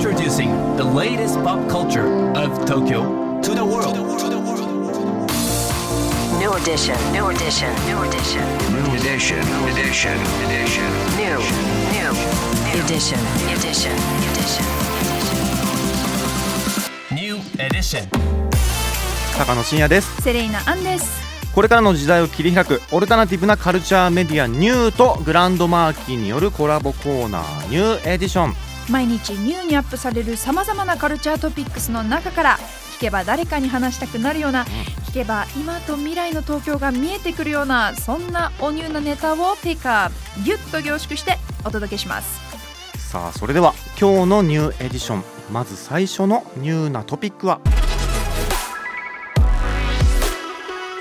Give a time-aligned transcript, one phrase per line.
[0.00, 3.02] Introducing the latest pop culture of Tokyo
[3.42, 3.98] to the world.
[6.40, 6.96] New edition.
[7.12, 7.68] New edition.
[7.84, 8.40] New edition.
[8.72, 9.44] New edition.
[9.68, 10.16] Edition.
[10.48, 10.88] Edition.
[11.20, 11.36] New.
[11.92, 12.10] New.
[12.80, 13.20] Edition.
[13.52, 13.92] Edition.
[14.24, 14.64] Edition.
[17.12, 18.08] New edition.
[19.36, 21.20] 高野真也ですセレイナアンです
[21.54, 32.58] これからの時代を切り開くオルタナティブなカルチャーメディアニューとグランドマーキーによるコラボコーナーニューエディション毎日 NiEW にアップされるさまざまなカルチャートピックスの中から
[32.96, 34.64] 聞けば誰かに話したくなるような
[35.06, 42.40] 聞けば今と未来の東京が見えてくるようなそんなおニューなネタをピックアップギュッと凝縮してお届けします。
[43.10, 47.60] さあそれでは今日の NiEW エディションまず最初のニューなトピックは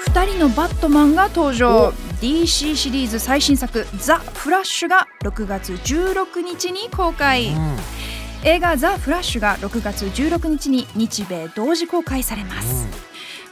[0.08, 7.56] ？2人のバットマンが登場 DC シリーズ最新作「ザ・フラッシュ」が6月16日に公開、
[8.44, 12.88] 映画「ザ・フラッシュ」が6月16日に日米同時公開されます、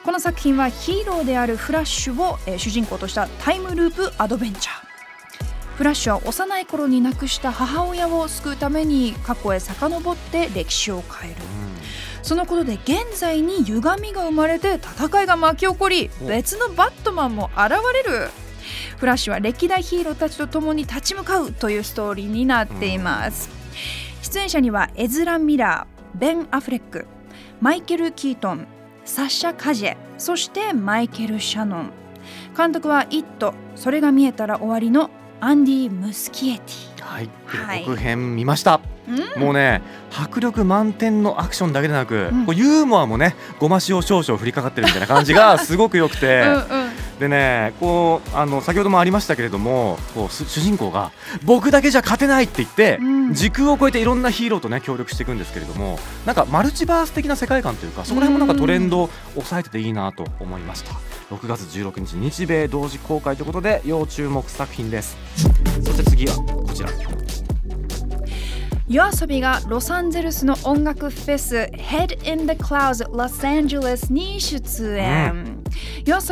[0.04, 4.88] この作品はヒーローであるフラッシュを、えー主人公としたタイムループアドベンチャー。
[5.78, 11.42] フラッシュは幼い頃に亡くした母親を救うために過去へ遡って歴史を変える、
[12.22, 18.30] そのことで現在に歪みが生まれて戦いが巻き起こり別のバットマンも現れる
[18.98, 23.50] フラッシュは歴代ヒーローたちと共に立ち向かうというストーリーになっています、
[24.22, 27.06] 出演者にはエズラ・ミラーベン・アフレック
[27.62, 28.68] マイケル・キートン
[29.06, 31.92] サッシャ・カジェそしてマイケル・シャノン。
[32.58, 37.04] 監督は「イットそれが見えたら終わり」のアンディ・ムスキエティ。
[37.04, 37.82] はいはい。
[37.82, 38.82] 予告編見ました、
[39.38, 42.46] もうね迫力満点のアクションだけでなく、うん。
[42.46, 46.77] こうユーモアもねごま塩少々振りかかってるみたいな感じがすごく良くて、うんうん
[47.20, 51.12] でねこうあの先ほどもありましたけれどもこうす主人公が
[51.44, 53.34] 僕だけじゃ勝てないって言って、うん。
[53.34, 60.92] 時空を超えていろんなヒーローとね協力していくんですけれどもなんかマルチバース的な世界観というかそこら辺もなんかトレンドを抑えてていいなと思いました。
[61.30, 65.18] 6月16日日米同時公開ということで要注目作品です。
[65.84, 66.90] そして次はこちら。
[68.90, 75.57] 夜遊びがロサンゼルスの音楽フェス Head in the Clouds Los Angeles に出演、夜遊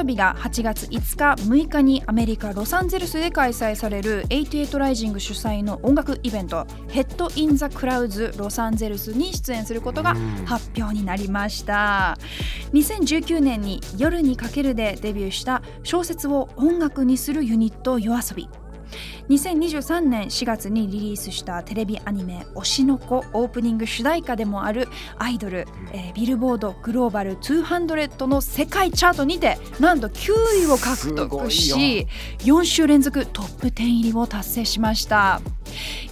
[0.05, 10.15] びが8月5日6日にアメリカ・ロサンゼルスで開催される88ライジング主催の音楽イベント Head in the Clouds ロサンゼルスに出演することが
[10.45, 12.17] 発表になりました。
[12.73, 18.49] 2019年に「夜にかける」でデビューした小説を音楽にするユニット夜遊び
[19.29, 24.87] 2023年4月にリリースしたテレビアニメ「推しの子」オープニング主題歌でもある
[25.17, 30.31] アイドル、えービルボードグローバル200の世界チャートにてなんと9
[30.63, 32.07] 位を獲得し
[32.39, 35.41] 4週連続トップ10入りを達成しました。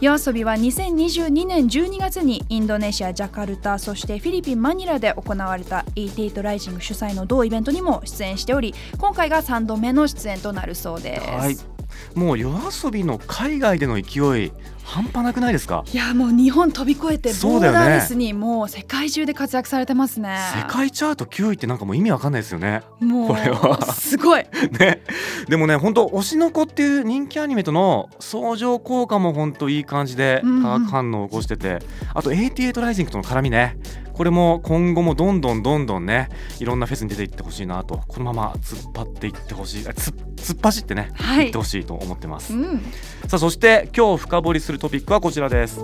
[0.01, 11.29] 夜遊びは2022年12月にインドネシア・ジャカルタそしてフィリピン・マニラで行われた88ライジング主催の同イベントにも出演しており今回が3度目の出演となるそうです。
[11.29, 11.72] はい
[12.15, 14.51] もう夜遊びの海外での勢い
[14.83, 15.83] 半端なくないですか？
[15.91, 20.37] いやもう日本飛び越えてボーダーレスにもう世界中で活躍されてますね。
[20.55, 22.81] 世界チャート9位ってなんかもう意味わかんないですよね。
[22.99, 23.81] もうこれは。
[23.93, 24.45] すごい。
[24.79, 25.01] ね、
[25.47, 30.63] でもね本当推しの子っていう人気アニメとの相乗効果も本当いい感じでうんうん。
[30.63, 31.79] 化学反応を起こしてて、
[32.13, 33.77] あと88ライジングとの絡みね。
[34.13, 36.29] これも今後もどんどんどんどんね
[36.59, 38.01] いろんなフェスに出ていってほしいなと。
[38.07, 39.87] このまま突っ張っていってほしい。
[39.87, 41.45] あつ突っ走ってね、はい。
[41.47, 42.79] いってほしいと思ってます、うん、
[43.27, 45.79] さあそして今日深掘りするトピックはこちらです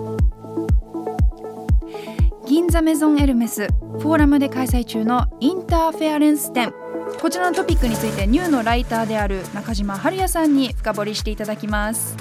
[2.46, 6.74] 銀座メゾンエルメスフォーラムで開催中のインターフェアレンス展
[7.20, 12.16] こちらのトピックについてニューのライターである中島春也さんに深掘りしていただきます。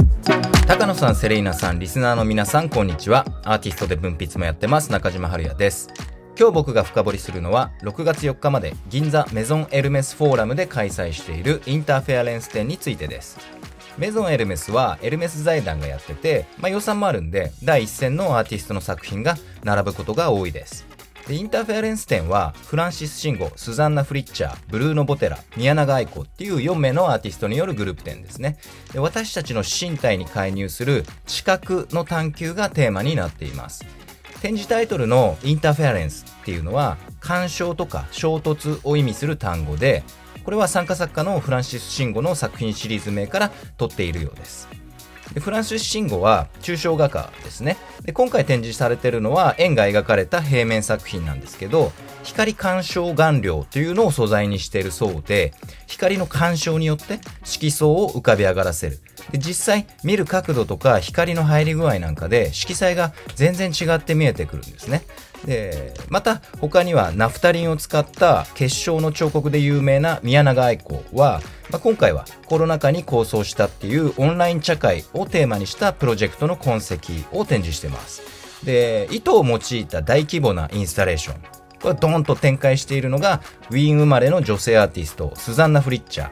[0.67, 3.25] 高野さん、セレイナさん、リスナーの皆さん、こんにちは。
[3.43, 5.89] アーティストで文筆もやってます、中島春也です。
[6.37, 13.37] 今日僕が深掘りするのは、6月4日まで銀座メゾンエルメスフォーラムで開催しているインターフェアレンス展についてです。
[13.97, 20.85] メゾンエルメスはエルメス財団がやってて、まあ、予算もあるんで、第一線のアーティストの作品が並ぶことが多いです。
[21.27, 28.57] でインターフェアレンス展はフランシス・シンゴ、スザンナ・フリッチャー、ブルーノ・ボテラ、宮永愛子っていう4名のアーティストによるグループ展ですね。
[28.93, 33.85] で私たちの身体に介入する知覚の探求がテーマになっています。
[34.41, 40.03] 展示タイトルのインターフェアレンスっていうのは干渉とか衝突を意味する単語で
[40.43, 44.67] これは参加作家のフランシス・シンゴの作品シリーズ名から取っているようです。
[45.33, 47.77] でフランシス・シンゴは抽象画家ですね。
[48.03, 51.91] で今回展示されているのは円が描かれた平面作品なんですけど
[52.23, 55.53] 光干渉顔料というのを素材にしているそうで
[55.85, 58.99] 光の干渉によって色相を浮かび上がらせる。
[59.31, 65.03] で実際見る角度とか光の入り具合なんかで色彩が全然違って見えてくるんですね。
[65.45, 78.21] でまた他にはナフタリンを使った結晶の彫刻で有名な宮永愛子は、まあ、今回はコロナ禍に構想したっていうオンライン茶会をテーマにしたプロジェクトの痕跡を展示してます。
[78.65, 81.41] で糸を用いた大規模なインスタレーション
[81.81, 86.31] これドーンと展開しているのがウィーン生まれの女性アーティストスザンナ・フリッチャ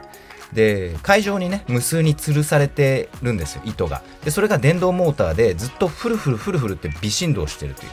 [0.52, 4.02] で会場にね無数に吊るされてるんですよ糸が。
[4.24, 7.90] でそれが電動モーターでずっとフルフルフルフルって微振動してるという。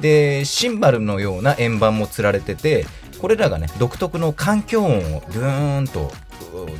[0.00, 2.86] でシンバルのような円盤もつられてて
[3.20, 6.10] これらがね独特の環境音をグーンと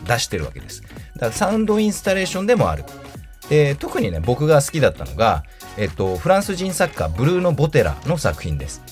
[0.06, 0.82] 出してるわけです。
[0.82, 2.84] だからサウンドインスタレーションでもある。
[3.48, 5.44] で特にね僕が好きだったのが、
[5.76, 8.82] えっと、フランス人作家ブルーノ・ボテラの作品です。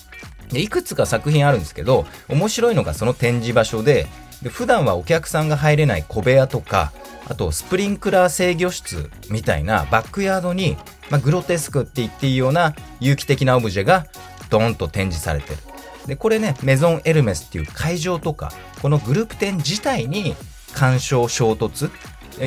[0.50, 4.06] でいくつか作品あるんですけど面白いのがその展示場所で
[4.43, 6.93] で普段はお客さんが入れない小部屋とか
[7.26, 10.76] あとスプリンクラー制御室みたいなバックヤードに、
[11.11, 14.06] まあ、グロテスクって言っていいような有機的なオブジェが
[14.49, 15.58] ドーンと展示されてる。
[16.06, 20.34] でこれねメゾンエルメスっていう会場とかこのグループ展自体に
[20.72, 21.90] 干渉衝突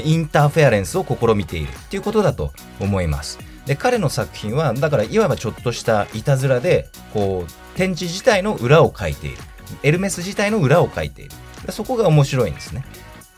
[0.03, 1.69] インターフェアレンスを試みている。
[1.69, 3.39] っていうことだと思います。
[3.65, 9.37] で彼の作品はだからいわばちょっとしたいたずらでこう展示自体の裏を描いている。
[9.83, 11.31] エルメス自体の裏を描いている。
[11.71, 12.83] そこが面白いんですね。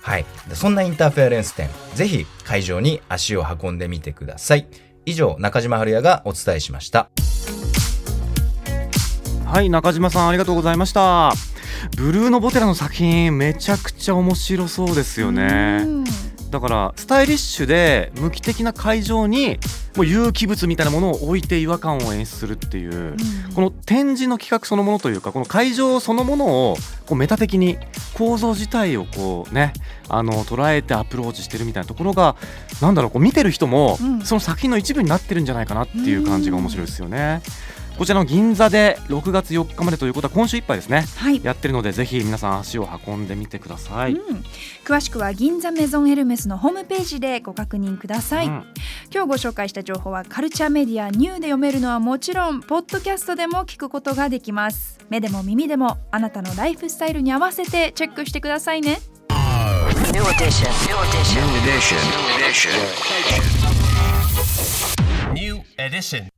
[0.05, 0.25] はい。
[0.53, 4.67] そんなインターフェアレンス展ぜひ会場に足を運んでみてください。
[5.07, 7.09] 以上中島春也がお伝えしました。
[9.47, 11.33] はい中島さんありがとうございました。
[11.97, 15.81] ブルーのボテラの作品めちゃくちゃ面白そうですよね。
[15.83, 16.03] うん。
[16.51, 19.59] だからスタイリッシュで無機的な会場に
[19.95, 23.15] もう有機物みたいなものを置いて違和感を演出するっていう、
[23.53, 27.77] この展示の企画そのものというかこの会場そのものをこうメタ的に
[28.13, 29.73] 構造自体をこうね
[30.09, 32.35] あの捉えてアプローチしてるみたいなところが
[32.81, 37.41] なんだろうこう見てる人もうんその作品の一部になってるんじゃないかなっていう感じが面白いですよね。
[37.97, 44.13] こちらの銀座で6月4日までということは今週いっぱいですねはいやってるのでぜひ皆さん足を運んでみてください。
[44.13, 44.43] うん、
[44.83, 48.65] 詳しくは銀座メゾンエルメスのホームページでご確認ください、うん
[49.13, 58.99] 今日ご紹介した情報はカルチャーメディアニューで読めるのはもちろんポッドキャストでも聞くことができます目でも耳でもあなたのライフスタイルに合わせてチェックしてくださいね
[60.11, 60.69] New edition.
[60.87, 61.41] New edition.
[61.41, 61.99] New edition.
[62.09, 62.71] New edition.
[65.33, 66.29] New edition.